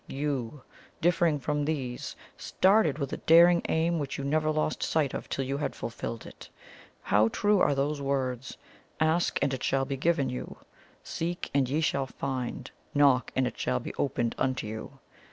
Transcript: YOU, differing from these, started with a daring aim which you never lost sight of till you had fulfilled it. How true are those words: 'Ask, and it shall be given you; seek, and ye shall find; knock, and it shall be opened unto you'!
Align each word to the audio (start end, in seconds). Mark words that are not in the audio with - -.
YOU, 0.07 0.63
differing 0.99 1.37
from 1.39 1.63
these, 1.65 2.15
started 2.35 2.97
with 2.97 3.13
a 3.13 3.17
daring 3.17 3.61
aim 3.69 3.99
which 3.99 4.17
you 4.17 4.23
never 4.23 4.49
lost 4.49 4.81
sight 4.81 5.13
of 5.13 5.29
till 5.29 5.45
you 5.45 5.59
had 5.59 5.75
fulfilled 5.75 6.25
it. 6.25 6.49
How 7.03 7.27
true 7.27 7.59
are 7.59 7.75
those 7.75 8.01
words: 8.01 8.57
'Ask, 8.99 9.37
and 9.43 9.53
it 9.53 9.61
shall 9.63 9.85
be 9.85 9.97
given 9.97 10.27
you; 10.27 10.57
seek, 11.03 11.51
and 11.53 11.69
ye 11.69 11.81
shall 11.81 12.07
find; 12.07 12.71
knock, 12.95 13.31
and 13.35 13.45
it 13.45 13.59
shall 13.59 13.79
be 13.79 13.93
opened 13.93 14.33
unto 14.39 14.65
you'! 14.65 14.97